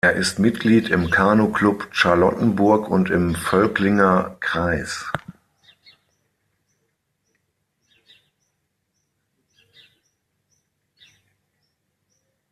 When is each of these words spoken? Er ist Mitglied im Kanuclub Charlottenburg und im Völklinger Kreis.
Er 0.03 0.13
ist 0.13 0.39
Mitglied 0.39 0.89
im 0.89 1.11
Kanuclub 1.11 1.87
Charlottenburg 1.91 2.89
und 2.89 3.11
im 3.11 3.35
Völklinger 3.35 4.35
Kreis. 4.39 5.05